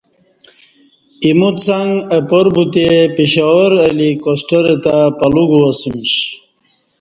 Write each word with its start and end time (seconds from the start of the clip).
ایمو 1.23 1.49
څݣ 1.63 1.87
اپاربوتے 2.17 2.87
پشاور 3.15 3.69
اہ 3.83 3.89
لی 3.97 4.09
کوسٹر 4.23 4.65
تہ 4.83 4.95
پلوگوا 5.17 5.69
سیمش 5.79 6.13